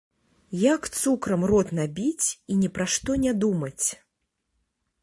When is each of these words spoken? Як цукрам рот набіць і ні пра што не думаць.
Як 0.61 0.81
цукрам 1.01 1.41
рот 1.51 1.75
набіць 1.81 2.27
і 2.31 2.53
ні 2.63 2.71
пра 2.79 2.85
што 2.95 3.21
не 3.29 3.39
думаць. 3.47 3.87